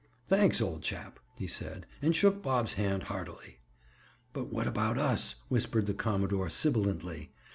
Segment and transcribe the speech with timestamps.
[0.25, 3.59] "Thanks, old chap," he said, and shook Bob's hand heartily.
[4.33, 7.29] "But what about us?" whispered the commodore sibilantly.